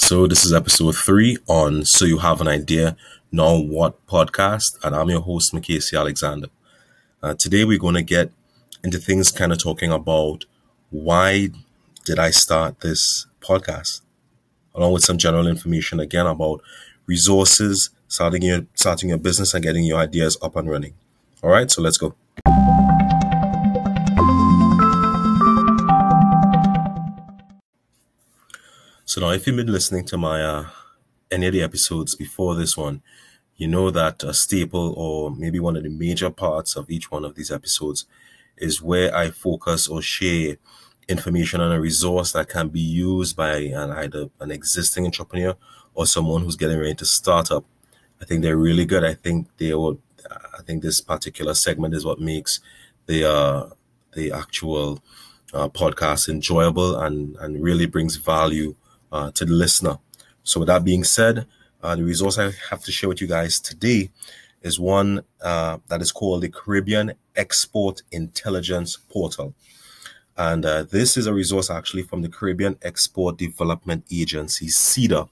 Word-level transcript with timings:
So, 0.00 0.26
this 0.28 0.46
is 0.46 0.52
episode 0.52 0.96
three 0.96 1.36
on 1.48 1.84
So 1.84 2.04
You 2.04 2.18
Have 2.18 2.40
an 2.40 2.46
Idea, 2.48 2.96
Now 3.32 3.58
What 3.58 4.06
podcast, 4.06 4.78
and 4.82 4.94
I'm 4.94 5.10
your 5.10 5.20
host, 5.20 5.52
Macasey 5.52 5.98
Alexander. 5.98 6.46
Uh, 7.20 7.34
today, 7.34 7.64
we're 7.64 7.80
going 7.80 7.96
to 7.96 8.02
get 8.02 8.30
into 8.84 8.98
things 8.98 9.32
kind 9.32 9.52
of 9.52 9.58
talking 9.58 9.90
about 9.90 10.44
why 10.90 11.48
did 12.04 12.18
I 12.18 12.30
start 12.30 12.80
this 12.80 13.26
podcast, 13.40 14.00
along 14.72 14.92
with 14.92 15.04
some 15.04 15.18
general 15.18 15.48
information 15.48 15.98
again 15.98 16.26
about 16.26 16.62
resources, 17.06 17.90
starting 18.06 18.42
your 18.42 18.66
starting 18.74 19.08
your 19.10 19.18
business, 19.18 19.52
and 19.52 19.64
getting 19.64 19.84
your 19.84 19.98
ideas 19.98 20.38
up 20.40 20.54
and 20.54 20.70
running. 20.70 20.94
All 21.42 21.50
right, 21.50 21.70
so 21.70 21.82
let's 21.82 21.98
go. 21.98 22.14
So 29.08 29.22
now, 29.22 29.30
if 29.30 29.46
you've 29.46 29.56
been 29.56 29.72
listening 29.72 30.04
to 30.04 30.18
my 30.18 30.42
uh, 30.42 30.66
any 31.30 31.46
of 31.46 31.54
the 31.54 31.62
episodes 31.62 32.14
before 32.14 32.54
this 32.54 32.76
one, 32.76 33.00
you 33.56 33.66
know 33.66 33.90
that 33.90 34.22
a 34.22 34.34
staple 34.34 34.92
or 34.98 35.30
maybe 35.30 35.58
one 35.58 35.78
of 35.78 35.82
the 35.82 35.88
major 35.88 36.28
parts 36.28 36.76
of 36.76 36.90
each 36.90 37.10
one 37.10 37.24
of 37.24 37.34
these 37.34 37.50
episodes 37.50 38.04
is 38.58 38.82
where 38.82 39.16
I 39.16 39.30
focus 39.30 39.88
or 39.88 40.02
share 40.02 40.58
information 41.08 41.62
on 41.62 41.72
a 41.72 41.80
resource 41.80 42.32
that 42.32 42.50
can 42.50 42.68
be 42.68 42.82
used 42.82 43.34
by 43.34 43.56
an 43.56 43.92
either 43.92 44.28
an 44.40 44.50
existing 44.50 45.06
entrepreneur 45.06 45.56
or 45.94 46.04
someone 46.04 46.42
who's 46.42 46.56
getting 46.56 46.78
ready 46.78 46.96
to 46.96 47.06
start 47.06 47.50
up. 47.50 47.64
I 48.20 48.26
think 48.26 48.42
they're 48.42 48.58
really 48.58 48.84
good. 48.84 49.04
I 49.04 49.14
think 49.14 49.48
they 49.56 49.72
would. 49.72 50.02
I 50.30 50.60
think 50.66 50.82
this 50.82 51.00
particular 51.00 51.54
segment 51.54 51.94
is 51.94 52.04
what 52.04 52.20
makes 52.20 52.60
the 53.06 53.24
uh, 53.24 53.70
the 54.12 54.32
actual 54.32 55.02
uh, 55.54 55.70
podcast 55.70 56.28
enjoyable 56.28 56.94
and 57.00 57.36
and 57.36 57.62
really 57.64 57.86
brings 57.86 58.16
value 58.16 58.74
uh, 59.12 59.30
to 59.32 59.44
the 59.44 59.52
listener. 59.52 59.98
So, 60.42 60.60
with 60.60 60.68
that 60.68 60.84
being 60.84 61.04
said, 61.04 61.46
uh, 61.82 61.96
the 61.96 62.04
resource 62.04 62.38
I 62.38 62.52
have 62.70 62.82
to 62.84 62.92
share 62.92 63.08
with 63.08 63.20
you 63.20 63.26
guys 63.26 63.60
today 63.60 64.10
is 64.62 64.80
one 64.80 65.22
uh, 65.42 65.78
that 65.88 66.00
is 66.02 66.12
called 66.12 66.42
the 66.42 66.48
Caribbean 66.48 67.14
Export 67.36 68.02
Intelligence 68.10 68.96
Portal. 68.96 69.54
And 70.36 70.64
uh, 70.64 70.84
this 70.84 71.16
is 71.16 71.26
a 71.26 71.34
resource 71.34 71.68
actually 71.70 72.02
from 72.02 72.22
the 72.22 72.28
Caribbean 72.28 72.76
Export 72.82 73.38
Development 73.38 74.04
Agency, 74.10 74.66
CEDA. 74.66 75.28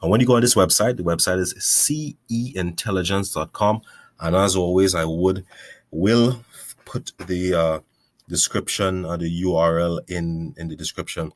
And 0.00 0.10
when 0.10 0.20
you 0.20 0.26
go 0.26 0.36
on 0.36 0.42
this 0.42 0.54
website, 0.54 0.96
the 0.96 1.02
website 1.02 1.38
is 1.38 1.54
ceintelligence.com. 1.54 3.82
And 4.20 4.36
as 4.36 4.56
always, 4.56 4.94
I 4.94 5.04
would 5.04 5.44
will 5.90 6.44
put 6.84 7.12
the 7.26 7.54
uh, 7.54 7.80
description 8.28 9.04
or 9.04 9.16
the 9.16 9.42
URL 9.42 9.98
in 10.08 10.54
in 10.56 10.68
the 10.68 10.76
description 10.76 11.32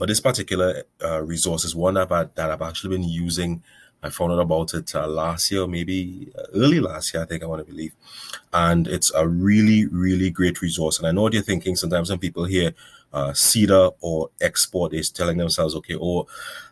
but 0.00 0.08
this 0.08 0.18
particular 0.18 0.82
uh, 1.04 1.22
resource 1.22 1.62
is 1.62 1.76
one 1.76 1.92
that 1.92 2.10
I've, 2.10 2.34
that 2.34 2.50
I've 2.50 2.62
actually 2.62 2.96
been 2.96 3.06
using. 3.06 3.62
I 4.02 4.08
found 4.08 4.32
out 4.32 4.38
about 4.38 4.72
it 4.72 4.94
uh, 4.94 5.06
last 5.06 5.50
year, 5.50 5.66
maybe 5.66 6.32
uh, 6.38 6.44
early 6.54 6.80
last 6.80 7.12
year, 7.12 7.22
I 7.22 7.26
think 7.26 7.42
I 7.42 7.46
want 7.46 7.60
to 7.66 7.70
believe. 7.70 7.92
And 8.50 8.88
it's 8.88 9.12
a 9.12 9.28
really, 9.28 9.84
really 9.88 10.30
great 10.30 10.62
resource. 10.62 10.98
And 10.98 11.06
I 11.06 11.12
know 11.12 11.20
what 11.20 11.34
you're 11.34 11.42
thinking 11.42 11.76
sometimes 11.76 12.08
when 12.08 12.18
people 12.18 12.46
hear 12.46 12.72
uh, 13.12 13.34
or 14.00 14.30
export 14.40 14.94
is 14.94 15.10
telling 15.10 15.36
themselves, 15.36 15.74
okay, 15.74 15.96
or 15.96 16.26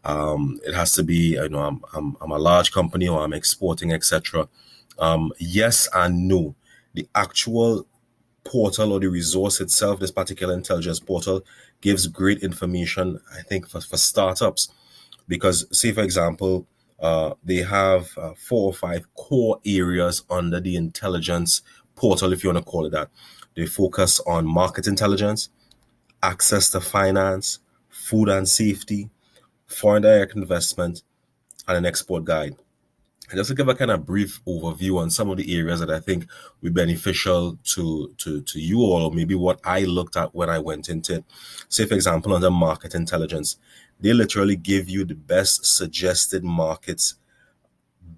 oh, 0.06 0.32
um, 0.32 0.58
it 0.66 0.72
has 0.72 0.92
to 0.94 1.02
be, 1.02 1.32
you 1.32 1.50
know, 1.50 1.60
I'm, 1.60 1.84
I'm, 1.92 2.16
I'm 2.22 2.30
a 2.30 2.38
large 2.38 2.72
company 2.72 3.08
or 3.08 3.20
I'm 3.20 3.34
exporting, 3.34 3.92
etc. 3.92 4.48
Um, 4.98 5.34
yes 5.38 5.86
and 5.94 6.28
no. 6.28 6.54
The 6.94 7.06
actual 7.14 7.86
portal 8.44 8.94
or 8.94 9.00
the 9.00 9.08
resource 9.08 9.60
itself, 9.60 10.00
this 10.00 10.10
particular 10.10 10.54
intelligence 10.54 10.98
portal, 10.98 11.44
gives 11.80 12.06
great 12.06 12.42
information, 12.42 13.20
I 13.36 13.42
think, 13.42 13.68
for, 13.68 13.80
for 13.80 13.96
startups. 13.96 14.68
Because, 15.26 15.66
say, 15.70 15.92
for 15.92 16.02
example, 16.02 16.66
uh, 17.00 17.34
they 17.44 17.56
have 17.56 18.08
uh, 18.16 18.32
four 18.36 18.66
or 18.70 18.74
five 18.74 19.06
core 19.14 19.60
areas 19.64 20.24
under 20.30 20.60
the 20.60 20.76
intelligence 20.76 21.62
portal, 21.94 22.32
if 22.32 22.42
you 22.42 22.50
want 22.50 22.64
to 22.64 22.70
call 22.70 22.86
it 22.86 22.90
that. 22.90 23.10
They 23.54 23.66
focus 23.66 24.20
on 24.26 24.46
market 24.46 24.86
intelligence, 24.86 25.50
access 26.22 26.70
to 26.70 26.80
finance, 26.80 27.58
food 27.88 28.28
and 28.28 28.48
safety, 28.48 29.10
foreign 29.66 30.02
direct 30.02 30.34
investment, 30.34 31.02
and 31.66 31.76
an 31.76 31.86
export 31.86 32.24
guide. 32.24 32.56
And 33.30 33.36
just 33.36 33.48
to 33.48 33.54
give 33.54 33.68
a 33.68 33.74
kind 33.74 33.90
of 33.90 34.06
brief 34.06 34.42
overview 34.46 34.98
on 34.98 35.10
some 35.10 35.28
of 35.30 35.36
the 35.36 35.56
areas 35.56 35.80
that 35.80 35.90
I 35.90 36.00
think 36.00 36.26
be 36.62 36.70
beneficial 36.70 37.58
to, 37.74 38.14
to, 38.18 38.40
to 38.40 38.60
you 38.60 38.78
all, 38.78 39.04
or 39.04 39.10
maybe 39.12 39.34
what 39.34 39.60
I 39.64 39.80
looked 39.80 40.16
at 40.16 40.34
when 40.34 40.48
I 40.48 40.58
went 40.58 40.88
into 40.88 41.16
it. 41.16 41.24
Say, 41.68 41.84
for 41.84 41.94
example, 41.94 42.34
under 42.34 42.50
market 42.50 42.94
intelligence, 42.94 43.58
they 44.00 44.12
literally 44.12 44.56
give 44.56 44.88
you 44.88 45.04
the 45.04 45.14
best 45.14 45.66
suggested 45.66 46.42
markets 46.42 47.16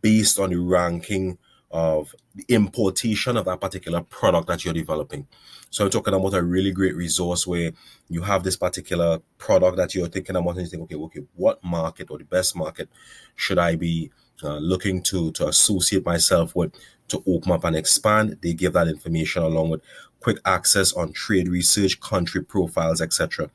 based 0.01 0.39
on 0.39 0.51
the 0.51 0.61
ranking 0.61 1.39
of 1.71 2.15
the 2.35 2.45
importation 2.49 3.37
of 3.37 3.45
that 3.45 3.61
particular 3.61 4.03
product 4.03 4.49
that 4.49 4.65
you're 4.65 4.75
developing. 4.75 5.27
So 5.71 5.85
I'm 5.85 5.91
talking 5.91 6.15
about 6.15 6.35
a 6.35 6.43
really 6.43 6.73
great 6.73 6.97
resource 6.97 7.47
where 7.47 7.73
you 8.09 8.23
have 8.23 8.43
this 8.43 8.57
particular 8.57 9.21
product 9.39 9.77
that 9.77 9.95
you're 9.95 10.09
thinking 10.09 10.35
about 10.35 10.57
and 10.57 10.63
you 10.63 10.67
think, 10.67 10.83
okay, 10.85 10.97
okay, 10.97 11.21
what 11.37 11.63
market 11.63 12.11
or 12.11 12.19
the 12.19 12.25
best 12.25 12.57
market 12.57 12.89
should 13.37 13.59
I 13.59 13.77
be 13.77 14.11
uh, 14.43 14.59
looking 14.59 15.03
to 15.03 15.33
to 15.33 15.49
associate 15.49 16.05
myself 16.05 16.55
with 16.55 16.73
to 17.09 17.23
open 17.27 17.53
up 17.53 17.65
and 17.65 17.77
expand. 17.77 18.39
They 18.43 18.55
give 18.55 18.73
that 18.75 18.89
information 18.89 19.43
along 19.43 19.71
with 19.71 19.83
quick 20.21 20.39
access 20.45 20.93
on 20.93 21.13
trade 21.13 21.49
research 21.49 21.99
country 22.01 22.43
profiles 22.43 23.01
etc 23.01 23.51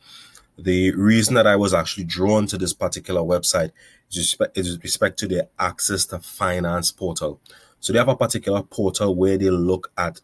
the 0.57 0.91
reason 0.91 1.35
that 1.35 1.47
i 1.47 1.55
was 1.55 1.73
actually 1.73 2.03
drawn 2.03 2.47
to 2.47 2.57
this 2.57 2.73
particular 2.73 3.21
website 3.21 3.71
is 4.09 4.17
respect, 4.17 4.57
respect 4.83 5.19
to 5.19 5.27
their 5.27 5.47
access 5.59 6.05
to 6.05 6.19
finance 6.19 6.91
portal. 6.91 7.39
So 7.79 7.91
they 7.91 7.99
have 7.99 8.07
a 8.07 8.15
particular 8.15 8.63
portal 8.63 9.15
where 9.15 9.37
they 9.37 9.49
look 9.49 9.91
at 9.97 10.21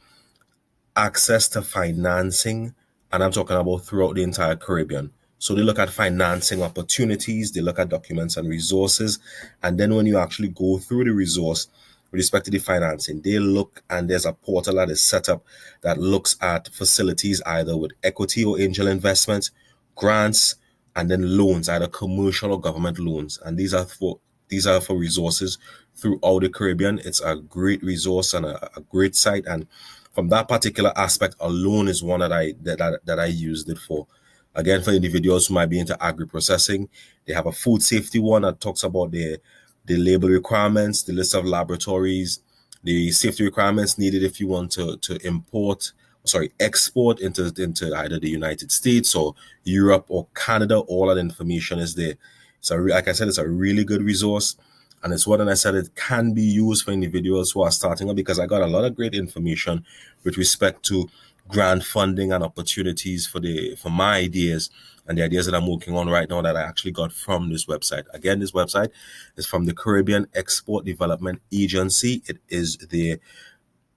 access 0.95 1.47
to 1.50 1.61
financing 1.61 2.73
and 3.13 3.23
i'm 3.23 3.31
talking 3.31 3.55
about 3.55 3.77
throughout 3.85 4.16
the 4.16 4.23
entire 4.23 4.57
caribbean 4.57 5.11
so 5.41 5.56
they 5.56 5.63
look 5.63 5.79
at 5.79 5.90
financing 5.90 6.62
opportunities, 6.62 7.52
they 7.52 7.62
look 7.62 7.79
at 7.79 7.90
documents 7.90 8.38
and 8.38 8.47
resources. 8.47 9.18
And 9.63 9.79
then 9.79 9.96
when 9.96 10.06
you 10.06 10.19
actually 10.19 10.50
go 10.50 10.78
through 10.78 11.06
the 11.06 11.13
resource 11.13 11.68
with 12.12 12.19
respect 12.19 12.46
to 12.46 12.52
the 12.52 12.59
financing, 12.59 13.22
they 13.24 13.40
look 13.40 13.81
and 13.90 14.07
there's 14.07 14.28
a 14.28 14.34
portal 14.34 14.75
that 14.75 14.91
is 14.91 15.01
set 15.01 15.30
up 15.30 15.44
that 15.81 15.97
looks 15.97 16.35
at 16.41 16.68
facilities 16.68 17.41
either 17.47 17.75
with 17.75 17.91
equity 18.03 18.46
or 18.46 18.62
angel 18.62 18.85
investment, 18.85 19.50
grants, 19.96 20.57
and 20.96 21.09
then 21.09 21.35
loans, 21.35 21.69
either 21.69 21.88
commercial 21.88 22.51
or 22.51 22.62
government 22.62 23.00
loans. 23.00 23.40
And 23.44 23.57
these 23.57 23.74
are 23.74 23.85
for 23.85 24.19
these 24.47 24.68
are 24.68 24.80
for 24.80 24.96
resources 24.96 25.57
throughout 25.96 26.44
the 26.44 26.50
Caribbean. 26.50 27.00
It's 27.00 27.19
a 27.19 27.38
great 27.38 27.81
resource 27.81 28.35
and 28.35 28.46
a, 28.46 28.78
a 28.78 28.81
great 28.81 29.16
site. 29.16 29.47
And 29.47 29.66
from 30.12 30.30
that 30.30 30.47
particular 30.47 30.94
aspect 30.96 31.34
alone 31.40 31.88
is 31.88 32.03
one 32.03 32.19
that 32.19 32.31
I 32.31 32.53
that, 32.62 32.78
that, 32.78 33.06
that 33.06 33.19
I 33.19 33.25
used 33.25 33.68
it 33.72 33.80
for. 33.80 34.06
Again, 34.53 34.81
for 34.81 34.91
individuals 34.91 35.47
who 35.47 35.53
might 35.53 35.67
be 35.67 35.79
into 35.79 36.01
agri 36.03 36.28
processing, 36.28 36.89
they 37.25 37.34
have 37.34 37.45
a 37.45 37.51
food 37.51 37.81
safety 37.81 38.19
one 38.19 38.41
that 38.41 38.59
talks 38.59 38.84
about 38.84 39.12
the 39.12 39.39
the 39.85 39.97
label 39.97 40.29
requirements, 40.29 41.03
the 41.03 41.13
list 41.13 41.34
of 41.34 41.45
laboratories, 41.45 42.39
the 42.84 43.12
safety 43.12 43.44
requirements 43.44 43.97
needed 43.97 44.23
if 44.23 44.39
you 44.39 44.47
want 44.47 44.72
to 44.72 44.97
to 44.97 45.16
import, 45.25 45.91
sorry, 46.25 46.51
export 46.59 47.19
into 47.19 47.53
into 47.57 47.95
either 47.95 48.19
the 48.19 48.29
United 48.29 48.72
States 48.72 49.16
or 49.16 49.35
Europe 49.63 50.06
or 50.09 50.28
Canada. 50.35 50.79
All 50.79 51.07
that 51.07 51.18
information 51.18 51.79
is 51.79 51.95
there. 51.95 52.16
So, 52.59 52.75
like 52.75 53.07
I 53.07 53.13
said, 53.13 53.28
it's 53.28 53.38
a 53.38 53.47
really 53.47 53.83
good 53.83 54.03
resource, 54.03 54.56
and 55.03 55.13
it's 55.13 55.25
one. 55.25 55.41
And 55.41 55.50
I 55.50 55.56
said 55.56 55.75
it 55.75 55.95
can 55.95 56.33
be 56.33 56.44
used 56.44 56.85
for 56.85 56.91
individuals 56.91 57.51
who 57.51 57.62
are 57.62 57.72
starting 57.72 58.09
up 58.09 58.16
because 58.16 58.39
I 58.39 58.45
got 58.45 58.62
a 58.62 58.68
lot 58.68 58.85
of 58.85 58.95
great 58.95 59.16
information 59.16 59.85
with 60.23 60.38
respect 60.38 60.83
to 60.85 61.09
grant 61.51 61.84
funding 61.84 62.31
and 62.31 62.44
opportunities 62.44 63.28
for 63.28 63.39
the 63.39 63.75
for 63.75 63.89
my 63.89 64.17
ideas 64.17 64.69
and 65.07 65.17
the 65.17 65.23
ideas 65.23 65.45
that 65.45 65.56
I'm 65.56 65.67
working 65.67 65.95
on 65.95 66.09
right 66.09 66.29
now 66.29 66.41
that 66.41 66.56
I 66.56 66.62
actually 66.62 66.91
got 66.91 67.12
from 67.12 67.50
this 67.50 67.65
website. 67.65 68.03
Again, 68.13 68.39
this 68.39 68.51
website 68.51 68.92
is 69.36 69.45
from 69.45 69.65
the 69.65 69.74
Caribbean 69.74 70.27
Export 70.33 70.86
Development 70.86 71.42
Agency. 71.51 72.21
It 72.27 72.38
is 72.50 72.77
the 72.77 73.19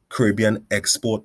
Caribbean 0.08 0.66
Export 0.70 1.24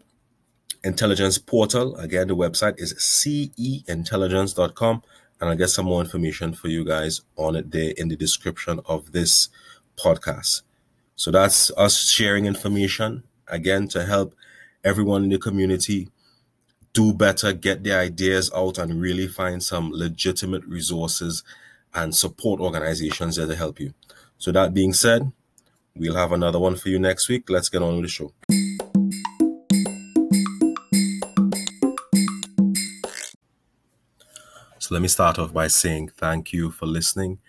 Intelligence 0.84 1.38
Portal. 1.38 1.96
Again, 1.96 2.28
the 2.28 2.36
website 2.36 2.80
is 2.80 2.94
ceintelligence.com. 2.96 5.04
And 5.42 5.50
I'll 5.50 5.56
get 5.56 5.70
some 5.70 5.86
more 5.86 6.02
information 6.02 6.54
for 6.54 6.68
you 6.68 6.84
guys 6.84 7.22
on 7.38 7.56
it 7.56 7.72
there 7.72 7.94
in 7.98 8.10
the 8.10 8.18
description 8.18 8.82
of 8.86 9.14
this 9.14 9.48
podcast. 9.98 10.64
So 11.16 11.32
that's 11.32 11.72
us 11.78 12.10
sharing 12.10 12.46
information 12.46 13.24
again 13.48 13.88
to 13.90 14.06
help 14.06 14.36
everyone 14.84 15.24
in 15.24 15.30
the 15.30 15.40
community 15.40 16.10
do 17.00 17.14
better, 17.14 17.54
get 17.54 17.82
their 17.82 17.98
ideas 17.98 18.52
out, 18.54 18.78
and 18.78 19.00
really 19.00 19.26
find 19.26 19.64
some 19.64 19.90
legitimate 19.94 20.66
resources 20.66 21.44
and 21.94 22.14
support 22.14 22.60
organizations 22.60 23.38
that 23.38 23.50
help 23.56 23.80
you. 23.80 23.94
So, 24.38 24.52
that 24.52 24.74
being 24.74 24.92
said, 24.92 25.32
we'll 25.96 26.18
have 26.18 26.34
another 26.34 26.60
one 26.60 26.76
for 26.76 26.90
you 26.90 27.00
next 27.00 27.30
week. 27.30 27.50
Let's 27.50 27.70
get 27.70 27.82
on 27.82 27.96
with 27.96 28.04
the 28.04 28.10
show. 28.10 28.34
So, 34.78 34.90
So 34.90 34.96
let 34.96 35.02
me 35.02 35.08
start 35.08 35.40
off 35.40 35.54
by 35.54 35.68
saying 35.68 36.10
thank 36.18 36.52
you 36.52 36.70
for 36.70 36.86
listening. 36.86 37.40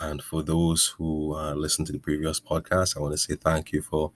And 0.00 0.20
for 0.20 0.42
those 0.42 0.94
who 0.98 1.36
uh, 1.36 1.54
listened 1.54 1.86
to 1.86 1.92
the 1.92 2.00
previous 2.00 2.40
podcast, 2.40 2.96
I 2.96 3.00
want 3.00 3.12
to 3.12 3.18
say 3.18 3.36
thank 3.36 3.70
you 3.70 3.82
for 3.82 4.10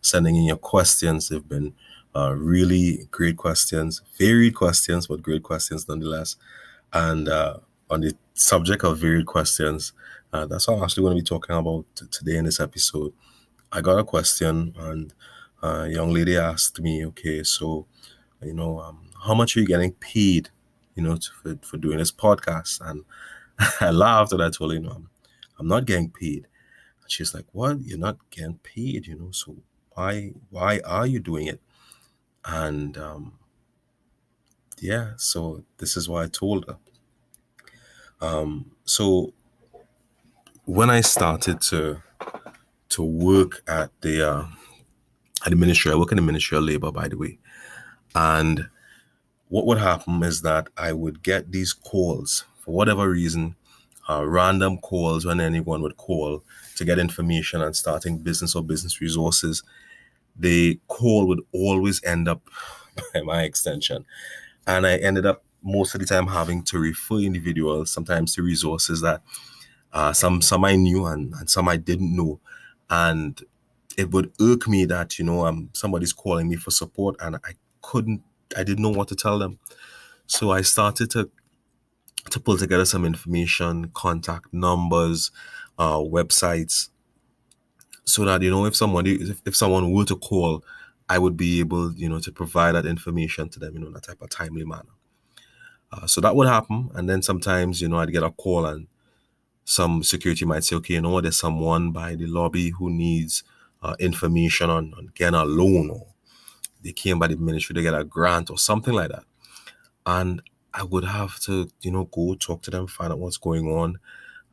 sending 0.00 0.34
in 0.34 0.46
your 0.46 0.56
questions. 0.56 1.28
They've 1.28 1.48
been 1.48 1.74
uh, 2.14 2.34
really 2.36 3.06
great 3.10 3.36
questions, 3.36 4.02
varied 4.18 4.54
questions, 4.54 5.06
but 5.06 5.22
great 5.22 5.42
questions 5.42 5.88
nonetheless. 5.88 6.36
And 6.92 7.28
uh, 7.28 7.58
on 7.90 8.02
the 8.02 8.14
subject 8.34 8.84
of 8.84 8.98
varied 8.98 9.26
questions, 9.26 9.92
uh, 10.32 10.46
that's 10.46 10.68
what 10.68 10.78
I'm 10.78 10.84
actually 10.84 11.02
going 11.04 11.16
to 11.16 11.22
be 11.22 11.26
talking 11.26 11.56
about 11.56 11.84
today 12.10 12.36
in 12.36 12.44
this 12.44 12.60
episode. 12.60 13.12
I 13.70 13.80
got 13.80 13.98
a 13.98 14.04
question, 14.04 14.74
and 14.78 15.12
a 15.62 15.88
young 15.88 16.12
lady 16.12 16.36
asked 16.36 16.80
me, 16.80 17.06
okay, 17.06 17.42
so, 17.42 17.86
you 18.42 18.52
know, 18.52 18.80
um, 18.80 19.10
how 19.24 19.34
much 19.34 19.56
are 19.56 19.60
you 19.60 19.66
getting 19.66 19.92
paid, 19.92 20.50
you 20.94 21.02
know, 21.02 21.16
to, 21.16 21.28
for, 21.42 21.58
for 21.62 21.76
doing 21.76 21.98
this 21.98 22.12
podcast? 22.12 22.80
And 22.82 23.04
I 23.80 23.90
laughed 23.90 24.32
and 24.32 24.42
I 24.42 24.50
told 24.50 24.72
her, 24.72 24.78
you 24.78 24.82
know, 24.82 24.92
I'm, 24.92 25.08
I'm 25.58 25.68
not 25.68 25.86
getting 25.86 26.10
paid. 26.10 26.46
And 27.02 27.10
she's 27.10 27.34
like, 27.34 27.46
what? 27.52 27.80
You're 27.80 27.98
not 27.98 28.18
getting 28.30 28.58
paid, 28.62 29.06
you 29.06 29.18
know, 29.18 29.30
so 29.30 29.56
why, 29.94 30.32
why 30.50 30.80
are 30.84 31.06
you 31.06 31.20
doing 31.20 31.46
it? 31.46 31.60
And 32.44 32.96
um, 32.98 33.34
yeah, 34.80 35.12
so 35.16 35.64
this 35.78 35.96
is 35.96 36.08
why 36.08 36.24
I 36.24 36.26
told 36.26 36.66
her. 36.66 36.76
Um, 38.20 38.72
so 38.84 39.32
when 40.64 40.90
I 40.90 41.00
started 41.00 41.60
to 41.62 42.02
to 42.90 43.02
work 43.02 43.62
at 43.66 43.90
the 44.00 44.28
uh, 44.28 44.46
at 45.44 45.50
the 45.50 45.56
ministry, 45.56 45.92
I 45.92 45.96
work 45.96 46.12
in 46.12 46.16
the 46.16 46.22
Ministry 46.22 46.58
of 46.58 46.64
Labor, 46.64 46.92
by 46.92 47.08
the 47.08 47.16
way, 47.18 47.38
and 48.14 48.68
what 49.48 49.66
would 49.66 49.78
happen 49.78 50.22
is 50.22 50.42
that 50.42 50.68
I 50.78 50.92
would 50.92 51.22
get 51.22 51.52
these 51.52 51.72
calls 51.74 52.44
for 52.60 52.74
whatever 52.74 53.10
reason, 53.10 53.56
uh, 54.08 54.24
random 54.26 54.78
calls 54.78 55.26
when 55.26 55.40
anyone 55.40 55.82
would 55.82 55.96
call 55.96 56.42
to 56.76 56.84
get 56.84 56.98
information 56.98 57.60
on 57.60 57.74
starting 57.74 58.18
business 58.18 58.54
or 58.54 58.62
business 58.62 59.00
resources. 59.00 59.62
The 60.36 60.80
call 60.88 61.26
would 61.28 61.40
always 61.52 62.02
end 62.04 62.28
up 62.28 62.42
by 63.14 63.22
my 63.22 63.42
extension, 63.42 64.04
and 64.66 64.86
I 64.86 64.96
ended 64.96 65.26
up 65.26 65.44
most 65.62 65.94
of 65.94 66.00
the 66.00 66.06
time 66.06 66.28
having 66.28 66.62
to 66.64 66.78
refer 66.78 67.18
individuals 67.18 67.92
sometimes 67.92 68.34
to 68.34 68.42
resources 68.42 69.00
that 69.02 69.22
uh, 69.92 70.12
some 70.12 70.40
some 70.42 70.64
I 70.64 70.76
knew 70.76 71.06
and, 71.06 71.34
and 71.34 71.50
some 71.50 71.68
I 71.68 71.76
didn't 71.76 72.14
know, 72.16 72.40
and 72.90 73.40
it 73.96 74.10
would 74.10 74.32
irk 74.40 74.68
me 74.68 74.84
that 74.86 75.18
you 75.18 75.24
know 75.24 75.46
um 75.46 75.70
somebody's 75.74 76.12
calling 76.12 76.48
me 76.48 76.56
for 76.56 76.70
support 76.70 77.16
and 77.20 77.36
I 77.36 77.54
couldn't 77.82 78.22
I 78.56 78.64
didn't 78.64 78.82
know 78.82 78.90
what 78.90 79.08
to 79.08 79.16
tell 79.16 79.38
them, 79.38 79.58
so 80.26 80.50
I 80.52 80.62
started 80.62 81.10
to 81.12 81.30
to 82.30 82.40
pull 82.40 82.56
together 82.56 82.84
some 82.84 83.04
information, 83.04 83.90
contact 83.94 84.52
numbers, 84.52 85.30
uh, 85.78 85.98
websites, 85.98 86.88
so 88.12 88.26
that 88.26 88.42
you 88.42 88.50
know 88.50 88.66
if 88.66 88.76
somebody 88.76 89.14
if, 89.14 89.40
if 89.46 89.56
someone 89.56 89.90
were 89.90 90.04
to 90.04 90.16
call, 90.16 90.62
I 91.08 91.18
would 91.18 91.36
be 91.36 91.60
able 91.60 91.92
you 91.94 92.08
know 92.10 92.20
to 92.20 92.30
provide 92.30 92.74
that 92.74 92.84
information 92.84 93.48
to 93.48 93.58
them 93.58 93.74
you 93.74 93.80
know 93.80 93.88
in 93.88 93.96
a 93.96 94.00
type 94.00 94.20
of 94.20 94.28
timely 94.28 94.64
manner. 94.64 94.94
Uh, 95.90 96.06
so 96.06 96.20
that 96.20 96.36
would 96.36 96.48
happen, 96.48 96.90
and 96.94 97.08
then 97.08 97.22
sometimes 97.22 97.80
you 97.80 97.88
know 97.88 97.98
I'd 97.98 98.12
get 98.12 98.22
a 98.22 98.30
call 98.30 98.66
and 98.66 98.86
some 99.64 100.02
security 100.02 100.44
might 100.44 100.64
say, 100.64 100.76
okay, 100.76 100.94
you 100.94 101.00
know 101.00 101.20
there's 101.20 101.38
someone 101.38 101.90
by 101.90 102.14
the 102.14 102.26
lobby 102.26 102.70
who 102.70 102.90
needs 102.90 103.44
uh, 103.82 103.94
information 103.98 104.68
on, 104.68 104.92
on 104.98 105.10
getting 105.14 105.34
a 105.34 105.44
loan 105.44 105.90
or 105.90 106.06
they 106.82 106.92
came 106.92 107.18
by 107.18 107.28
the 107.28 107.36
ministry 107.36 107.74
to 107.74 107.82
get 107.82 107.94
a 107.94 108.04
grant 108.04 108.50
or 108.50 108.58
something 108.58 108.92
like 108.92 109.10
that. 109.10 109.24
And 110.04 110.42
I 110.74 110.82
would 110.82 111.04
have 111.04 111.38
to, 111.40 111.68
you 111.80 111.92
know, 111.92 112.04
go 112.04 112.34
talk 112.34 112.62
to 112.62 112.70
them, 112.70 112.88
find 112.88 113.12
out 113.12 113.20
what's 113.20 113.36
going 113.36 113.68
on, 113.68 113.98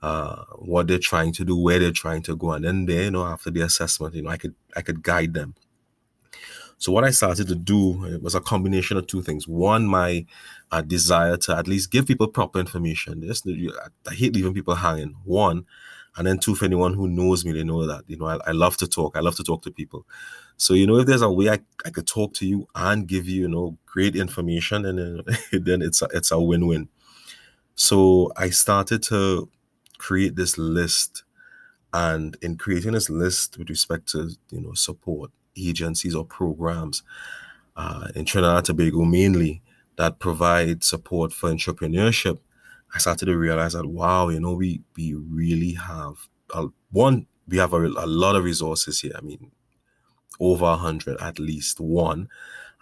uh, 0.01 0.43
what 0.57 0.87
they're 0.87 0.97
trying 0.99 1.33
to 1.33 1.45
do, 1.45 1.57
where 1.57 1.79
they're 1.79 1.91
trying 1.91 2.21
to 2.23 2.35
go. 2.35 2.51
And 2.53 2.65
then 2.65 2.85
there, 2.85 3.03
you 3.03 3.11
know, 3.11 3.25
after 3.25 3.51
the 3.51 3.61
assessment, 3.61 4.15
you 4.15 4.21
know, 4.21 4.29
I 4.29 4.37
could 4.37 4.55
I 4.75 4.81
could 4.81 5.03
guide 5.03 5.33
them. 5.33 5.55
So 6.77 6.93
what 6.93 7.03
I 7.03 7.11
started 7.11 7.49
to 7.49 7.55
do 7.55 8.05
it 8.05 8.23
was 8.23 8.35
a 8.35 8.39
combination 8.39 8.95
of 8.95 9.05
two 9.05 9.21
things. 9.21 9.47
One, 9.47 9.85
my 9.85 10.25
uh, 10.71 10.81
desire 10.81 11.35
to 11.35 11.57
at 11.57 11.67
least 11.67 11.91
give 11.91 12.05
people 12.05 12.29
proper 12.29 12.57
information. 12.57 13.21
Just, 13.21 13.45
I 14.09 14.13
hate 14.13 14.33
leaving 14.33 14.53
people 14.53 14.75
hanging. 14.75 15.15
One, 15.25 15.65
and 16.15 16.25
then 16.25 16.39
two, 16.39 16.55
for 16.55 16.65
anyone 16.65 16.93
who 16.93 17.09
knows 17.09 17.43
me, 17.43 17.51
they 17.51 17.65
know 17.65 17.85
that 17.85 18.05
you 18.07 18.17
know 18.17 18.27
I, 18.27 18.39
I 18.47 18.51
love 18.51 18.77
to 18.77 18.87
talk. 18.87 19.17
I 19.17 19.19
love 19.19 19.35
to 19.35 19.43
talk 19.43 19.61
to 19.63 19.71
people. 19.71 20.05
So 20.55 20.73
you 20.73 20.87
know, 20.87 20.97
if 20.97 21.05
there's 21.05 21.21
a 21.21 21.29
way 21.29 21.49
I, 21.49 21.59
I 21.85 21.89
could 21.89 22.07
talk 22.07 22.33
to 22.35 22.47
you 22.47 22.67
and 22.75 23.05
give 23.05 23.27
you 23.27 23.41
you 23.41 23.49
know 23.49 23.77
great 23.85 24.15
information, 24.15 24.85
and 24.85 24.97
then, 24.97 25.21
then 25.63 25.81
it's 25.81 26.01
a, 26.01 26.07
it's 26.13 26.31
a 26.31 26.39
win-win. 26.39 26.87
So 27.75 28.31
I 28.37 28.51
started 28.51 29.03
to 29.03 29.49
create 29.99 30.35
this 30.35 30.57
list, 30.57 31.23
and 31.93 32.37
in 32.41 32.57
creating 32.57 32.93
this 32.93 33.09
list 33.09 33.57
with 33.59 33.69
respect 33.69 34.07
to 34.09 34.31
you 34.51 34.61
know 34.61 34.73
support 34.73 35.31
agencies 35.57 36.15
or 36.15 36.25
programs 36.25 37.03
uh, 37.75 38.07
in 38.15 38.25
Trinidad 38.25 38.57
and 38.57 38.65
Tobago 38.65 39.05
mainly 39.05 39.61
that 39.97 40.19
provide 40.19 40.83
support 40.83 41.33
for 41.33 41.49
entrepreneurship, 41.49 42.39
I 42.93 42.99
started 42.99 43.25
to 43.27 43.37
realize 43.37 43.73
that 43.73 43.85
wow, 43.85 44.29
you 44.29 44.39
know, 44.39 44.53
we 44.53 44.81
we 44.95 45.13
really 45.13 45.73
have 45.73 46.27
a, 46.53 46.67
one, 46.91 47.27
we 47.47 47.57
have 47.57 47.73
a, 47.73 47.85
a 47.85 48.07
lot 48.07 48.35
of 48.35 48.43
resources 48.43 49.01
here. 49.01 49.13
I 49.15 49.21
mean, 49.21 49.51
over 50.39 50.65
a 50.65 50.77
hundred 50.77 51.19
at 51.21 51.39
least 51.39 51.79
one, 51.79 52.29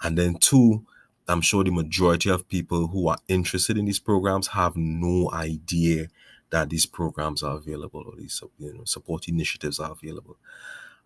and 0.04 0.18
then 0.18 0.36
two, 0.36 0.86
I'm 1.28 1.42
sure 1.42 1.63
the 1.63 1.72
majority 1.72 2.30
of 2.30 2.48
people 2.48 2.88
who 2.88 3.10
are 3.10 3.18
interested 3.28 3.78
in 3.78 3.86
these 3.86 4.00
programs 4.00 4.48
have 4.48 4.75
no 4.78 5.30
idea 5.34 6.08
that 6.50 6.70
these 6.70 6.86
programs 6.86 7.44
are 7.44 7.58
available 7.58 8.04
or 8.08 8.16
these 8.18 8.42
you 8.58 8.74
know 8.74 8.84
support 8.86 9.28
initiatives 9.28 9.80
are 9.80 9.92
available, 9.92 10.38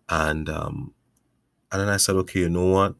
and 0.08 0.48
um, 0.48 0.94
and 1.72 1.80
then 1.80 1.88
I 1.88 1.96
said, 1.96 2.16
okay, 2.16 2.40
you 2.40 2.50
know 2.50 2.66
what? 2.66 2.94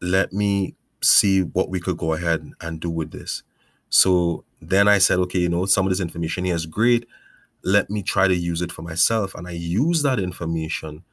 Let 0.00 0.32
me 0.32 0.74
see 1.02 1.42
what 1.42 1.70
we 1.70 1.80
could 1.80 1.96
go 1.96 2.12
ahead 2.12 2.52
and 2.60 2.80
do 2.80 2.90
with 2.90 3.10
this. 3.10 3.42
So 3.88 4.44
then 4.60 4.88
I 4.88 4.98
said, 4.98 5.18
okay, 5.20 5.38
you 5.38 5.48
know, 5.48 5.64
some 5.66 5.86
of 5.86 5.90
this 5.90 6.00
information 6.00 6.44
here 6.44 6.54
is 6.54 6.66
great. 6.66 7.06
Let 7.62 7.90
me 7.90 8.02
try 8.02 8.28
to 8.28 8.34
use 8.34 8.60
it 8.60 8.72
for 8.72 8.82
myself. 8.82 9.34
And 9.34 9.48
I 9.48 9.52
use 9.52 10.02
that 10.02 10.18
information 10.18 11.04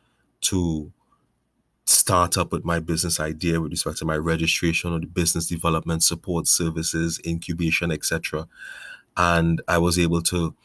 to 0.42 0.92
start 1.86 2.38
up 2.38 2.52
with 2.52 2.66
my 2.66 2.80
business 2.80 3.20
idea 3.20 3.62
with 3.62 3.72
respect 3.72 3.98
to 3.98 4.06
my 4.06 4.18
registration 4.18 4.94
or 4.94 5.00
the 5.00 5.08
business 5.08 5.48
development 5.48 6.04
support 6.04 6.48
services, 6.48 7.20
incubation, 7.26 7.92
etc. 7.92 8.48
And 9.18 9.62
I 9.68 9.78
was 9.78 10.00
able 10.00 10.22
to 10.24 10.56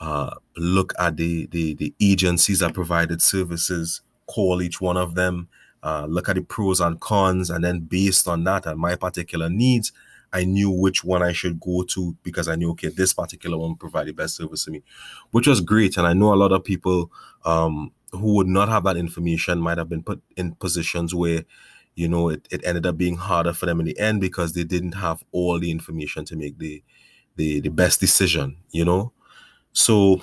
uh, 0.00 0.34
look 0.56 0.92
at 0.98 1.16
the, 1.16 1.46
the 1.46 1.74
the 1.74 1.94
agencies 2.00 2.58
that 2.58 2.74
provided 2.74 3.22
services 3.22 4.00
call 4.26 4.60
each 4.62 4.80
one 4.80 4.96
of 4.96 5.14
them, 5.14 5.48
uh, 5.82 6.06
look 6.08 6.28
at 6.28 6.36
the 6.36 6.42
pros 6.42 6.80
and 6.80 7.00
cons, 7.00 7.50
and 7.50 7.62
then 7.64 7.80
based 7.80 8.26
on 8.26 8.44
that 8.44 8.66
and 8.66 8.80
my 8.80 8.96
particular 8.96 9.48
needs, 9.48 9.92
I 10.32 10.44
knew 10.44 10.70
which 10.70 11.04
one 11.04 11.22
I 11.22 11.32
should 11.32 11.60
go 11.60 11.84
to 11.84 12.16
because 12.22 12.48
I 12.48 12.56
knew 12.56 12.70
okay, 12.72 12.88
this 12.88 13.12
particular 13.12 13.56
one 13.58 13.76
provided 13.76 14.16
the 14.16 14.22
best 14.22 14.36
service 14.36 14.64
to 14.64 14.70
me, 14.70 14.82
which 15.30 15.46
was 15.46 15.60
great. 15.60 15.96
And 15.96 16.06
I 16.06 16.14
know 16.14 16.32
a 16.32 16.36
lot 16.36 16.52
of 16.52 16.64
people 16.64 17.12
um, 17.44 17.92
who 18.12 18.34
would 18.34 18.48
not 18.48 18.68
have 18.68 18.84
that 18.84 18.96
information 18.96 19.60
might 19.60 19.78
have 19.78 19.88
been 19.88 20.02
put 20.02 20.20
in 20.36 20.54
positions 20.56 21.14
where 21.14 21.44
you 21.94 22.08
know 22.08 22.28
it, 22.28 22.48
it 22.50 22.62
ended 22.64 22.86
up 22.86 22.96
being 22.96 23.16
harder 23.16 23.52
for 23.52 23.66
them 23.66 23.78
in 23.78 23.86
the 23.86 23.98
end 23.98 24.20
because 24.20 24.54
they 24.54 24.64
didn't 24.64 24.92
have 24.92 25.22
all 25.30 25.58
the 25.60 25.70
information 25.70 26.24
to 26.24 26.36
make 26.36 26.58
the 26.58 26.82
the, 27.36 27.60
the 27.60 27.68
best 27.70 28.00
decision, 28.00 28.56
you 28.70 28.84
know. 28.84 29.12
So 29.72 30.22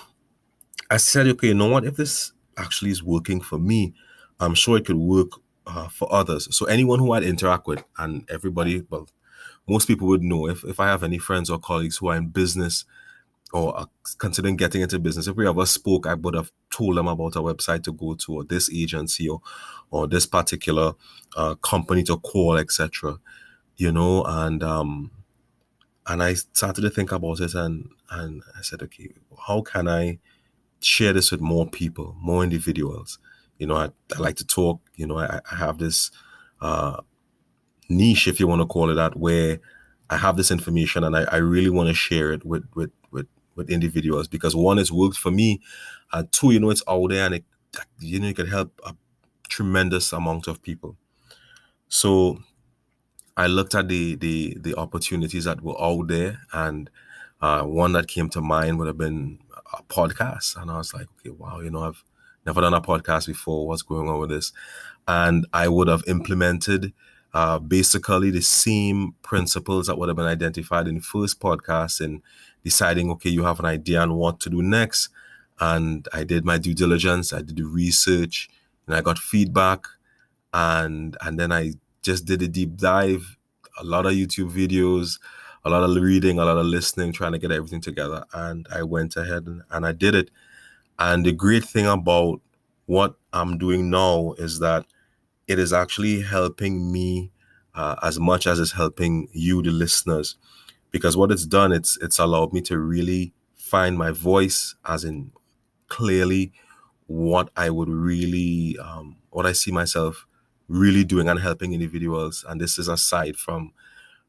I 0.90 0.98
said, 0.98 1.28
okay, 1.28 1.48
you 1.48 1.54
know 1.54 1.68
what? 1.68 1.86
If 1.86 1.96
this 1.96 2.34
actually 2.58 2.92
is 2.92 3.04
working 3.04 3.42
for 3.42 3.60
me, 3.60 3.94
I'm 4.40 4.56
sure 4.56 4.78
it 4.78 4.86
could 4.86 4.98
work 4.98 5.30
uh, 5.68 5.88
for 5.90 6.12
others. 6.14 6.48
So 6.56 6.66
anyone 6.66 7.00
who 7.00 7.12
I'd 7.12 7.24
interact 7.24 7.68
with 7.68 7.84
and 7.98 8.28
everybody, 8.30 8.84
well, 8.90 9.08
most 9.68 9.88
people 9.88 10.08
would 10.08 10.24
know 10.24 10.48
if, 10.48 10.64
if 10.64 10.80
I 10.80 10.88
have 10.88 11.04
any 11.04 11.20
friends 11.20 11.50
or 11.50 11.60
colleagues 11.60 11.98
who 11.98 12.10
are 12.10 12.16
in 12.16 12.28
business 12.28 12.86
or 13.54 13.76
are 13.78 13.88
considering 14.18 14.56
getting 14.56 14.82
into 14.82 15.00
business, 15.00 15.28
if 15.28 15.36
we 15.36 15.48
ever 15.48 15.66
spoke, 15.66 16.08
I 16.08 16.16
would 16.16 16.36
have 16.36 16.52
told 16.72 16.98
them 16.98 17.08
about 17.08 17.36
a 17.36 17.40
website 17.40 17.84
to 17.84 17.92
go 17.92 18.16
to 18.16 18.34
or 18.36 18.44
this 18.44 18.72
agency 18.72 19.28
or 19.30 19.42
or 19.92 20.08
this 20.08 20.26
particular 20.26 20.94
uh, 21.36 21.56
company 21.56 22.04
to 22.04 22.18
call, 22.18 22.58
etc. 22.58 23.18
You 23.78 23.92
know, 23.92 24.24
and 24.24 24.64
um, 24.64 25.12
and 26.10 26.24
I 26.24 26.34
started 26.34 26.82
to 26.82 26.90
think 26.90 27.12
about 27.12 27.40
it 27.40 27.54
and 27.54 27.90
and 28.12 28.44
I 28.58 28.62
said, 28.62 28.82
okay, 28.84 29.12
how 29.48 29.62
can 29.62 29.88
I 29.88 30.20
share 30.82 31.14
this 31.14 31.32
with 31.32 31.42
more 31.42 31.68
people, 31.68 32.16
more 32.20 32.44
individuals. 32.44 33.20
You 33.58 33.68
know, 33.68 33.76
I, 33.76 33.90
I 34.16 34.20
like 34.20 34.36
to 34.38 34.46
talk. 34.46 34.82
You 34.96 35.08
know, 35.08 35.18
I, 35.18 35.42
I 35.52 35.56
have 35.56 35.78
this 35.78 36.12
uh, 36.62 37.02
niche, 37.90 38.28
if 38.28 38.40
you 38.40 38.48
want 38.48 38.62
to 38.62 38.68
call 38.68 38.90
it 38.90 38.96
that, 38.96 39.18
where 39.18 39.60
I 40.10 40.18
have 40.18 40.38
this 40.38 40.52
information 40.52 41.04
and 41.04 41.16
I, 41.16 41.24
I 41.24 41.38
really 41.38 41.70
want 41.70 41.90
to 41.90 41.96
share 41.96 42.32
it 42.32 42.46
with 42.46 42.64
with 42.76 42.92
with 43.12 43.28
with 43.56 43.70
individuals 43.70 44.28
because 44.28 44.56
one, 44.56 44.80
it's 44.80 44.92
worked 44.92 45.18
for 45.18 45.32
me, 45.32 45.62
and 46.14 46.32
two, 46.32 46.52
you 46.52 46.60
know, 46.60 46.70
it's 46.70 46.84
out 46.88 47.10
there 47.10 47.26
and 47.26 47.36
it 47.36 47.46
you 48.00 48.20
know 48.20 48.28
it 48.28 48.36
can 48.36 48.48
help 48.48 48.80
a 48.86 48.96
tremendous 49.50 50.14
amount 50.14 50.48
of 50.48 50.62
people. 50.62 50.98
So 51.90 52.40
I 53.38 53.48
looked 53.48 53.76
at 53.76 53.88
the 53.88 54.16
the 54.16 54.58
the 54.60 54.76
opportunities 54.76 55.46
that 55.46 55.62
were 55.62 55.80
out 55.82 56.08
there, 56.08 56.42
and 56.54 56.90
uh, 57.42 57.64
one 57.64 57.94
that 57.94 58.08
came 58.08 58.30
to 58.30 58.42
mind 58.42 58.78
would 58.80 58.88
have 58.88 58.98
been 58.98 59.40
a 59.74 59.84
podcast. 59.84 60.62
And 60.62 60.70
I 60.70 60.78
was 60.78 60.94
like, 60.94 61.08
okay, 61.20 61.30
wow, 61.30 61.60
you 61.60 61.70
know, 61.70 61.84
I've 61.84 62.04
never 62.46 62.62
done 62.62 62.74
a 62.74 62.82
podcast 62.82 63.28
before. 63.28 63.68
What's 63.68 63.82
going 63.82 64.10
on 64.10 64.20
with 64.20 64.30
this? 64.30 64.52
And 65.08 65.48
I 65.54 65.68
would 65.68 65.88
have 65.88 66.04
implemented 66.08 66.94
uh, 67.34 67.60
basically 67.60 68.32
the 68.32 68.42
same 68.42 69.14
principles 69.22 69.88
that 69.88 69.98
would 69.98 70.10
have 70.10 70.18
been 70.18 70.26
identified 70.26 70.88
in 70.88 70.96
the 70.96 71.02
first 71.02 71.40
podcast 71.40 72.02
and 72.02 72.22
deciding, 72.64 73.10
okay, 73.12 73.30
you 73.30 73.44
have 73.44 73.60
an 73.60 73.66
idea 73.66 74.02
on 74.02 74.16
what 74.16 74.40
to 74.42 74.50
do 74.50 74.62
next. 74.62 75.10
And 75.60 76.08
I 76.14 76.24
did 76.24 76.46
my 76.46 76.58
due 76.58 76.74
diligence, 76.74 77.34
I 77.34 77.42
did 77.42 77.58
the 77.58 77.64
research, 77.64 78.50
and 78.88 78.96
I 78.96 79.02
got 79.02 79.18
feedback. 79.18 79.86
And 80.54 81.16
and 81.22 81.40
then 81.40 81.52
I 81.52 81.74
just 82.10 82.26
did 82.26 82.42
a 82.42 82.48
deep 82.48 82.76
dive, 82.76 83.38
a 83.80 83.84
lot 83.84 84.08
of 84.08 84.14
YouTube 84.14 84.52
videos, 84.52 85.20
a 85.64 85.70
lot 85.70 85.84
of 85.84 85.96
reading, 86.02 86.40
a 86.40 86.46
lot 86.46 86.58
of 86.58 86.66
listening, 86.66 87.14
trying 87.14 87.34
to 87.34 87.38
get 87.38 87.52
everything 87.52 87.82
together. 87.82 88.26
And 88.34 88.66
I 88.74 88.82
went 88.82 89.16
ahead 89.16 89.46
and, 89.46 89.62
and 89.70 89.86
I 89.86 89.92
did 89.92 90.16
it. 90.16 90.32
And 90.98 91.24
the 91.24 91.32
great 91.32 91.64
thing 91.64 91.86
about 91.86 92.42
what 92.88 93.14
I'm 93.32 93.60
doing 93.60 93.92
now 93.92 94.34
is 94.40 94.58
that 94.60 94.88
it 95.48 95.60
is 95.60 95.72
actually 95.72 96.22
helping 96.22 96.92
me 96.92 97.32
uh, 97.76 97.96
as 98.02 98.20
much 98.20 98.48
as 98.48 98.60
it's 98.60 98.72
helping 98.72 99.28
you, 99.32 99.62
the 99.62 99.70
listeners, 99.70 100.36
because 100.90 101.16
what 101.16 101.32
it's 101.32 101.46
done, 101.46 101.72
it's 101.72 101.96
it's 102.02 102.18
allowed 102.18 102.52
me 102.54 102.62
to 102.62 102.80
really 102.80 103.34
find 103.56 103.98
my 103.98 104.10
voice, 104.10 104.76
as 104.84 105.04
in 105.04 105.32
clearly 105.88 106.52
what 107.06 107.52
I 107.56 107.70
would 107.70 107.90
really, 107.90 108.78
um, 108.80 109.18
what 109.30 109.46
I 109.46 109.54
see 109.54 109.72
myself 109.72 110.26
really 110.70 111.04
doing 111.04 111.28
and 111.28 111.40
helping 111.40 111.74
individuals. 111.74 112.46
And 112.48 112.62
this 112.62 112.80
is 112.80 112.88
aside 112.88 113.36
from 113.36 113.74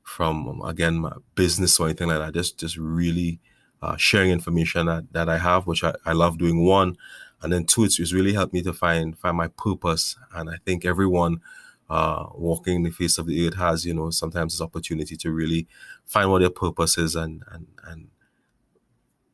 from 0.02 0.61
again 0.64 0.97
my 0.97 1.12
business 1.37 1.78
or 1.78 1.87
anything 1.87 2.09
like 2.09 2.18
that. 2.18 2.35
Just 2.35 2.59
just 2.59 2.76
really 2.76 3.38
uh, 3.82 3.97
sharing 3.97 4.30
information 4.30 4.87
that, 4.87 5.12
that 5.12 5.28
I 5.28 5.38
have, 5.38 5.66
which 5.66 5.85
I, 5.85 5.94
I 6.04 6.12
love 6.12 6.38
doing 6.38 6.64
one, 6.66 6.97
and 7.42 7.52
then 7.52 7.64
two, 7.64 7.85
it's, 7.85 7.99
it's 7.99 8.12
really 8.12 8.35
helped 8.35 8.52
me 8.52 8.62
to 8.62 8.73
find 8.73 9.16
find 9.16 9.37
my 9.37 9.49
purpose. 9.49 10.16
And 10.35 10.50
I 10.50 10.56
think 10.64 10.85
everyone 10.85 11.40
uh, 11.88 12.26
walking 12.35 12.76
in 12.76 12.82
the 12.82 12.90
face 12.90 13.18
of 13.18 13.26
the 13.26 13.47
earth 13.47 13.56
has, 13.56 13.85
you 13.85 13.94
know, 13.94 14.11
sometimes 14.11 14.54
this 14.54 14.61
opportunity 14.61 15.16
to 15.16 15.30
really 15.30 15.66
find 16.04 16.30
what 16.30 16.40
their 16.40 16.50
purpose 16.50 16.99
is 16.99 17.16
and 17.16 17.42
and 17.52 17.66
and 17.87 18.09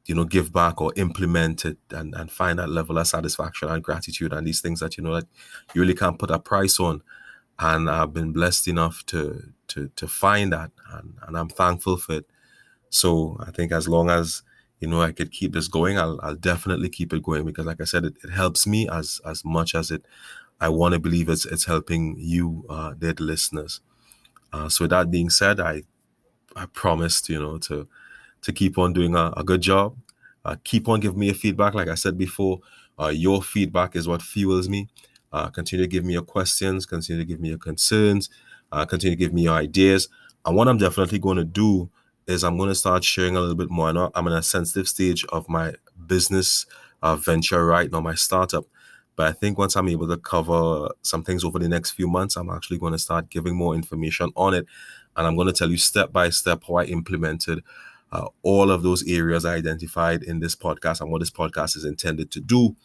you 0.07 0.15
know 0.15 0.25
give 0.25 0.53
back 0.53 0.81
or 0.81 0.93
implement 0.97 1.65
it 1.65 1.79
and 1.91 2.15
and 2.15 2.31
find 2.31 2.59
that 2.59 2.69
level 2.69 2.99
of 2.99 3.07
satisfaction 3.07 3.69
and 3.69 3.83
gratitude 3.83 4.33
and 4.33 4.47
these 4.47 4.61
things 4.61 4.81
that 4.81 4.97
you 4.97 5.03
know 5.05 5.15
that 5.15 5.27
you 5.75 5.81
really 5.81 5.95
can't 5.95 6.19
put 6.19 6.31
a 6.31 6.39
price 6.39 6.81
on. 6.81 7.03
And 7.59 7.89
I've 7.91 8.13
been 8.13 8.33
blessed 8.33 8.69
enough 8.69 9.05
to 9.07 9.53
to 9.69 9.91
to 9.97 10.07
find 10.07 10.53
that 10.53 10.71
and, 10.93 11.15
and 11.27 11.37
I'm 11.37 11.49
thankful 11.49 11.97
for 11.97 12.15
it. 12.15 12.27
So 12.91 13.37
I 13.41 13.51
think 13.51 13.73
as 13.73 13.89
long 13.89 14.11
as 14.11 14.43
you 14.81 14.89
know 14.89 15.03
I 15.03 15.13
could 15.13 15.33
keep 15.33 15.53
this 15.53 15.69
going 15.69 15.99
I'll, 15.99 16.21
I'll 16.23 16.37
definitely 16.37 16.89
keep 16.89 17.13
it 17.13 17.23
going 17.23 17.45
because 17.45 17.67
like 17.67 17.81
I 17.81 17.85
said 17.85 18.05
it, 18.05 18.15
it 18.23 18.31
helps 18.31 18.67
me 18.67 18.89
as 18.89 19.21
as 19.25 19.45
much 19.45 19.75
as 19.75 19.91
it 19.91 20.05
I 20.61 20.69
want 20.69 20.95
to 20.95 21.01
believe 21.01 21.29
it's 21.29 21.47
it's 21.47 21.65
helping 21.65 22.17
you 22.19 22.65
uh 22.69 22.95
dead 22.95 23.21
listeners. 23.21 23.81
Uh, 24.53 24.69
so 24.69 24.87
that 24.87 25.11
being 25.11 25.31
said 25.31 25.59
I 25.61 25.83
I 26.55 26.67
promised 26.67 27.29
you 27.29 27.41
know 27.41 27.59
to 27.59 27.89
to 28.47 28.53
keep 28.53 28.79
on 28.79 28.93
doing 28.93 29.15
a, 29.15 29.33
a 29.37 29.45
good 29.45 29.61
job 29.61 29.97
uh, 30.45 30.57
keep 30.65 30.89
on 30.89 31.01
giving 31.01 31.19
me 31.19 31.29
a 31.29 31.35
feedback 31.35 31.75
like 31.75 31.89
I 31.89 31.95
said 31.95 32.17
before 32.17 32.61
uh, 32.99 33.09
your 33.09 33.43
feedback 33.43 33.95
is 33.95 34.09
what 34.09 34.23
fuels 34.23 34.69
me 34.69 34.89
uh, 35.33 35.49
continue 35.51 35.85
to 35.85 35.89
give 35.89 36.03
me 36.03 36.15
your 36.15 36.23
questions, 36.23 36.87
continue 36.87 37.21
to 37.21 37.27
give 37.27 37.41
me 37.41 37.51
your 37.51 37.59
concerns, 37.59 38.31
uh, 38.73 38.87
continue 38.87 39.15
to 39.15 39.19
give 39.19 39.35
me 39.35 39.43
your 39.43 39.55
ideas. 39.55 40.09
And 40.45 40.57
what 40.57 40.67
I'm 40.69 40.79
definitely 40.79 41.19
going 41.19 41.37
to 41.37 41.45
do 41.45 41.91
is 42.27 42.43
I'm 42.43 42.57
going 42.57 42.71
to 42.71 42.75
start 42.75 43.05
sharing 43.05 43.37
a 43.37 43.41
little 43.41 43.55
bit 43.55 43.71
more. 43.71 43.89
I 43.89 44.09
I'm 44.15 44.27
in 44.27 44.33
a 44.33 44.43
sensitive 44.43 44.89
stage 44.89 45.25
of 45.27 45.49
my 45.49 45.75
business 46.07 46.65
uh, 47.03 47.17
venture 47.17 47.67
right 47.67 47.91
now, 47.91 48.01
my 48.01 48.15
startup. 48.15 48.65
But 49.15 49.29
I 49.29 49.33
think 49.33 49.59
once 49.59 49.77
I'm 49.77 49.89
able 49.89 50.09
to 50.09 50.17
cover 50.17 50.89
some 51.03 51.23
things 51.23 51.45
over 51.45 51.59
the 51.59 51.69
next 51.69 51.93
few 51.93 52.07
months, 52.07 52.37
I'm 52.37 52.51
actually 52.51 52.79
going 52.79 52.93
to 52.93 52.99
start 52.99 53.31
giving 53.31 53.57
more 53.57 53.75
information 53.75 54.31
on 54.37 54.55
it. 54.55 54.67
And 55.17 55.27
I'm 55.27 55.37
going 55.37 55.49
to 55.49 55.53
tell 55.53 55.71
you 55.71 55.79
step 55.79 56.13
by 56.13 56.31
step 56.31 56.63
how 56.67 56.77
I 56.77 56.85
implemented 56.85 57.63
uh, 58.13 58.29
all 58.43 58.71
of 58.71 58.83
those 58.83 59.07
areas 59.09 59.45
I 59.45 59.55
identified 59.55 60.23
in 60.23 60.41
this 60.41 60.55
podcast 60.55 61.01
and 61.01 61.11
what 61.11 61.21
this 61.21 61.31
podcast 61.31 61.77
is 61.77 61.85
intended 61.85 62.31
to 62.33 62.41
do 62.41 62.77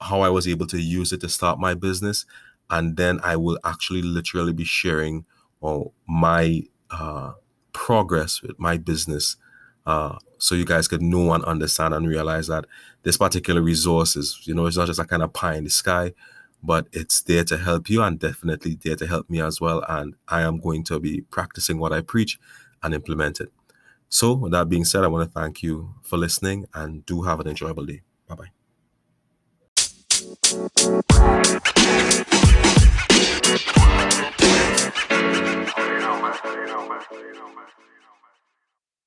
how 0.00 0.20
I 0.20 0.28
was 0.28 0.46
able 0.46 0.66
to 0.68 0.80
use 0.80 1.12
it 1.12 1.20
to 1.22 1.28
start 1.28 1.58
my 1.58 1.74
business. 1.74 2.26
And 2.70 2.96
then 2.96 3.20
I 3.22 3.36
will 3.36 3.58
actually 3.64 4.02
literally 4.02 4.52
be 4.52 4.64
sharing 4.64 5.24
uh, 5.62 5.84
my 6.06 6.62
uh, 6.90 7.32
progress 7.72 8.42
with 8.42 8.58
my 8.58 8.76
business. 8.76 9.36
Uh, 9.86 10.18
so 10.38 10.54
you 10.54 10.64
guys 10.64 10.88
could 10.88 11.02
know 11.02 11.32
and 11.32 11.44
understand 11.44 11.94
and 11.94 12.08
realize 12.08 12.46
that 12.48 12.66
this 13.02 13.16
particular 13.16 13.62
resource 13.62 14.16
is, 14.16 14.40
you 14.44 14.54
know, 14.54 14.66
it's 14.66 14.76
not 14.76 14.86
just 14.86 15.00
a 15.00 15.04
kind 15.04 15.22
of 15.22 15.32
pie 15.32 15.54
in 15.54 15.64
the 15.64 15.70
sky, 15.70 16.12
but 16.62 16.86
it's 16.92 17.22
there 17.22 17.44
to 17.44 17.58
help 17.58 17.90
you 17.90 18.02
and 18.02 18.18
definitely 18.18 18.78
there 18.82 18.96
to 18.96 19.06
help 19.06 19.28
me 19.28 19.40
as 19.40 19.60
well. 19.60 19.84
And 19.88 20.14
I 20.28 20.42
am 20.42 20.58
going 20.58 20.84
to 20.84 20.98
be 20.98 21.22
practicing 21.22 21.78
what 21.78 21.92
I 21.92 22.00
preach 22.00 22.38
and 22.82 22.94
implement 22.94 23.40
it. 23.40 23.52
So, 24.08 24.34
with 24.34 24.52
that 24.52 24.68
being 24.68 24.84
said, 24.84 25.04
I 25.04 25.08
want 25.08 25.28
to 25.28 25.32
thank 25.40 25.62
you 25.62 25.94
for 26.02 26.16
listening 26.16 26.66
and 26.72 27.04
do 27.04 27.22
have 27.22 27.40
an 27.40 27.48
enjoyable 27.48 27.84
day. 27.84 28.02
Bye 28.28 28.34
bye. 28.36 28.50